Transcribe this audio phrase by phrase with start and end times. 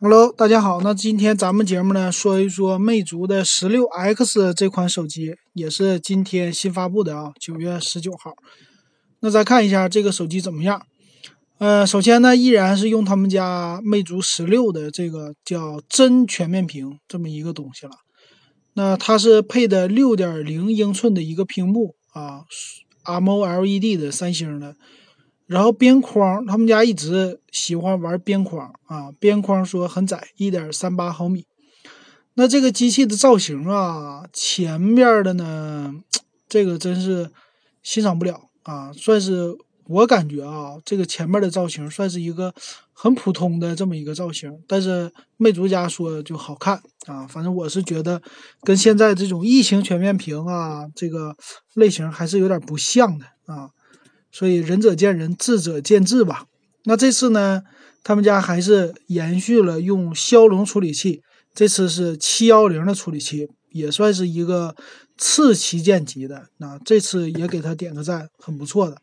[0.00, 0.80] Hello，大家好。
[0.80, 8.32] 那今天咱们节目呢，说一说魅族的十六 X 这款手机，也是今天新发布的啊，九月十九号。
[9.18, 10.80] 那再看一下这个手机怎么样？
[11.58, 17.92] 呃，首先呢，依然是用他们家魅族十六的这个叫真全面屏这么一个东西了。
[18.74, 22.42] 那它是配的六点零英寸的一个屏幕啊
[23.02, 24.76] ，M O L E D 的三星的。
[25.48, 31.46] 然后边框，他们家一直喜欢玩边框啊，边框说很窄，一点三八毫米。
[32.34, 35.94] 那这个机器的造型啊，前面的呢，
[36.46, 37.30] 这个真是
[37.82, 39.56] 欣赏不了啊，算是
[39.86, 42.54] 我感觉啊，这个前面的造型算是一个
[42.92, 44.52] 很普通的这么一个造型。
[44.68, 48.20] 但是魅族家说就好看啊，反正我是觉得
[48.62, 51.34] 跟现在这种异形全面屏啊，这个
[51.74, 53.70] 类型还是有点不像的啊。
[54.30, 56.46] 所以仁者见仁，智者见智吧。
[56.84, 57.62] 那这次呢，
[58.02, 61.22] 他们家还是延续了用骁龙处理器，
[61.54, 64.74] 这次是七幺零的处理器，也算是一个
[65.16, 66.46] 次旗舰级的。
[66.58, 68.96] 那这次也给他点个赞，很不错的。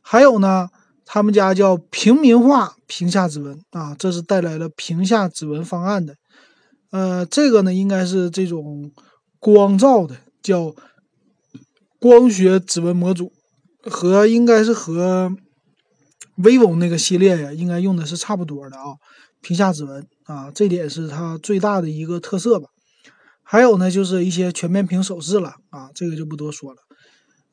[0.00, 0.68] 还有呢，
[1.04, 6.14] 他们家叫平民化屏下指纹啊，这是带来了屏下指纹方案的。
[6.90, 8.90] 呃，这个呢应该是这种
[9.38, 10.74] 光照的，叫
[11.98, 13.32] 光学指纹模组。
[13.84, 15.30] 和应该是和
[16.36, 18.96] vivo 那个系列呀，应该用的是差不多的啊，
[19.40, 22.68] 屏下指纹啊，这点是它最大的一个特色吧。
[23.42, 26.78] 还有呢，就是一些全面屏手势了啊，这个就不多说了。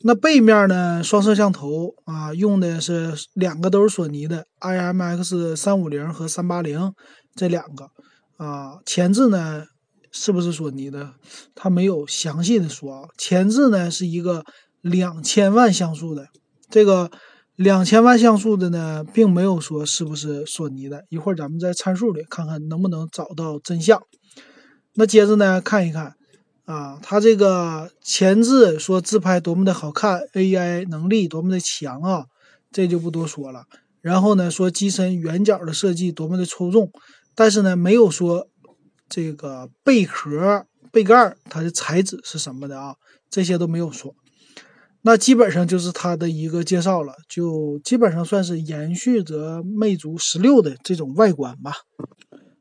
[0.02, 6.94] 那背面呢，双摄像头啊，用的是两个都是索尼的 IMX 三五零和三八零
[7.36, 7.90] 这两个
[8.38, 8.80] 啊。
[8.86, 9.64] 前置呢，
[10.12, 11.14] 是不是索尼的？
[11.56, 13.10] 它没有详细的说啊。
[13.18, 14.44] 前置呢是一个。
[14.90, 16.28] 两千万像素的
[16.70, 17.12] 这个
[17.56, 21.06] 两千万像素的呢，并没有说是不是索尼的。
[21.10, 24.02] 一会儿咱们在参数里看看能不能找到真相。
[24.94, 26.16] 那接着呢，看一看
[26.66, 32.26] 啊，它这个前置说自拍多么的好看，AI 能力多么的强啊，
[32.72, 33.66] 这就不多说了。
[34.02, 36.92] 然后呢，说机身圆角的设计多么的出众，
[37.34, 38.48] 但是呢，没有说
[39.10, 42.96] 这个贝壳背盖它的材质是什么的啊，
[43.30, 44.14] 这些都没有说。
[45.08, 51.72] 那基本上就是它的一个介绍了，就基本上算是延续着魅族十六的这种外观吧。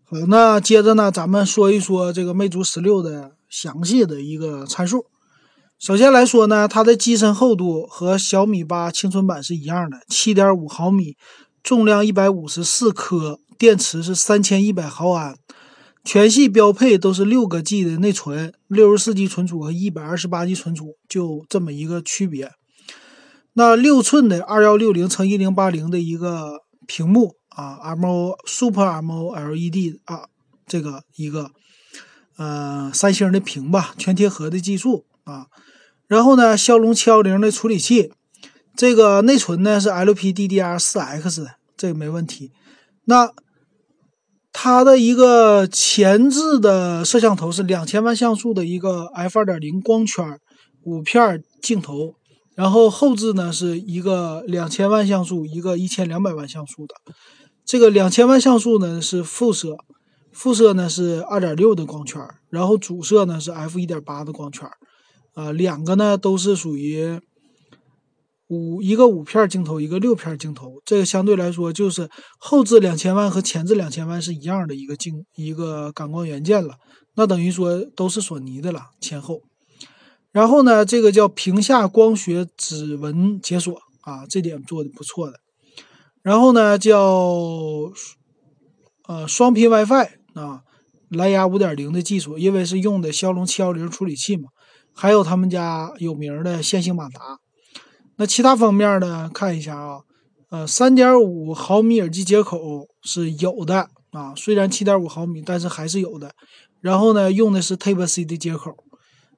[0.04, 5.06] 好，那接着呢，咱们说一说这个魅族十六的详细的一个参数。
[5.80, 11.16] 首先来说呢，它的机身厚度和小米八青春版是一样的，七点五毫米，
[11.64, 15.34] 重量一百五十四克，电池是三千一百毫安。
[16.06, 22.52] 全系标配都是六个 G 的内存，六十四 G 存储和一百二十八 G 存储，就这么一个区别。
[23.54, 30.26] 那六寸的二幺六零乘一零八零的一个屏幕啊，M O Super M O L E D 啊，
[30.64, 31.50] 这个一个
[32.36, 35.48] 呃三星的屏吧，全贴合的技术啊。
[36.06, 38.12] 然后呢，骁龙七幺零的处理器，
[38.76, 42.52] 这个内存呢是 LPDDR 四 X，这个没问题。
[43.06, 43.32] 那
[44.58, 50.40] 它的一个前置的摄像头是两千万像素的一个 f 二点零光圈
[50.82, 52.14] 五片镜头，
[52.54, 56.94] 然后后置呢是一个两千万像素，一个一千两百万像素的。
[57.66, 59.76] 这个两千万像素呢是副摄，
[60.32, 64.66] 副摄呢是二点六的光圈，然后主摄呢是 f 一点八的光圈，
[65.34, 67.20] 啊，两个呢都是属于。
[68.48, 72.08] 五一个五片镜头，一个六片镜头，这个相对来说就是
[72.38, 76.76] 后置两千万和前置两千万是一样的一个镜一个感光元件了，
[77.16, 79.40] 那等于说都是索尼的了前后。
[80.30, 85.40] 然后呢，这个叫屏下光学指纹解锁啊，这点做的不错的。
[86.22, 87.00] 然后呢，叫
[89.08, 90.60] 呃双频 WiFi 啊，
[91.08, 94.50] 蓝牙五点零的技术，因为是用的骁龙七幺零处理器嘛，
[94.94, 97.38] 还有他们家有名的线性马达。
[98.18, 99.30] 那其他方面呢？
[99.32, 100.00] 看一下啊，
[100.48, 106.32] 呃，三点五毫米耳机接口是有的啊，虽然七点五毫米，但是还是有的。
[106.80, 108.74] 然后呢，用的是 Type C 的接口。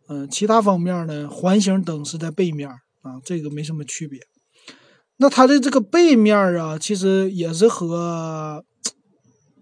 [0.09, 4.21] 嗯，其他方面呢，环形灯是在背面啊，这个没什么区别。
[5.17, 8.65] 那它的这个背面啊，其实也是和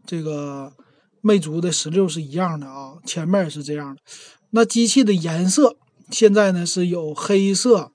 [0.04, 0.74] 这个
[1.22, 4.02] 魅族的十六是一样的啊，前面也是这样的。
[4.50, 5.76] 那机器的颜色
[6.10, 7.92] 现在呢是有黑色。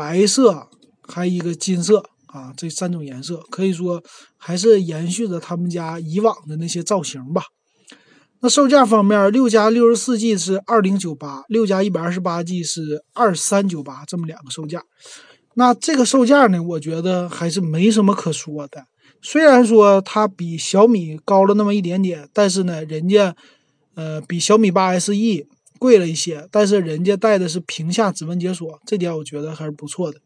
[0.00, 0.68] 白色，
[1.06, 4.02] 还有一个金色啊，这三种颜色可以说
[4.38, 7.42] 还是延续着他们家以往的那些造型吧。
[8.40, 14.82] 那售价方面，六加六十四 G 是二零九八，六加一百二十八 G 是二三九八，这么两个售价。
[15.52, 18.86] 那这个售价呢，我觉得还是没什么可说的。
[19.20, 23.36] 虽然说它比小米高了那么一点点，但是呢，人家
[23.94, 25.12] 呃比小米八 SE
[25.80, 30.20] 贵了一些，但是人家带的是屏下指纹解锁，这点我觉得还是不错的。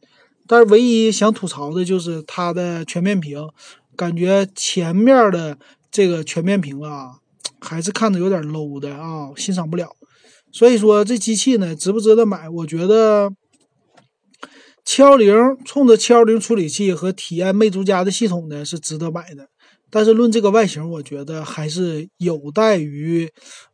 [0.46, 3.48] 但是唯一想吐槽的就是它的全面屏，
[3.96, 5.56] 感觉前面的
[5.90, 7.20] 这个全面屏啊，
[7.60, 9.96] 还是看着有点 low 的啊，欣赏不了。
[10.52, 12.48] 所以说这机器呢，值不值得买？
[12.50, 13.32] 我觉得。
[14.86, 15.34] 七幺零
[15.64, 19.48] 冲着七幺零处理器和体验魅族家的系统呢是值得买的，
[19.88, 23.30] 但是论这个外形，我觉得还是有待于，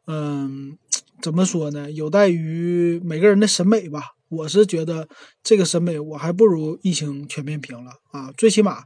[0.06, 0.78] 嗯，
[1.22, 1.90] 怎么说呢？
[1.90, 4.02] 有待于每个人的审美吧。
[4.28, 5.08] 我是觉得
[5.42, 8.84] 这个审美我还不如异形全面屏了啊，最起码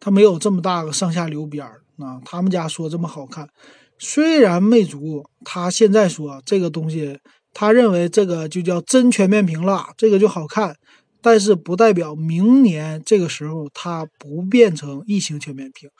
[0.00, 2.20] 它没有这么大个上下流边儿啊。
[2.24, 3.48] 他们家说这么好看，
[3.98, 7.18] 虽然魅族他现在说这个东西，
[7.52, 10.76] 他认为这个就叫真全面屏了，这个就好看。
[11.20, 15.90] 但是不代表明年这个时候它不变成异形全面屏，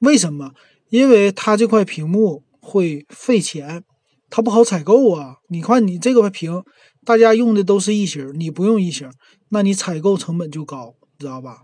[0.00, 0.52] 为什么？
[0.90, 3.82] 因为它这块屏幕会费钱，
[4.30, 5.36] 它不好采购啊。
[5.48, 6.62] 你看你这个屏，
[7.04, 9.10] 大家用的都是异形，你不用异形，
[9.50, 11.62] 那你采购成本就高，知道吧？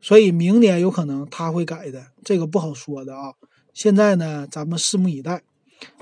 [0.00, 3.34] 所以明年有可能它会改的，这个不好说的啊。
[3.74, 5.42] 现在呢，咱们拭目以待。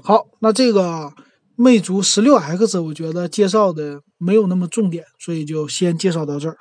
[0.03, 1.13] 好，那这个。
[1.61, 6.57] 魅族十六 X，我觉得介绍的没有那么重点，所以就先介绍到这儿。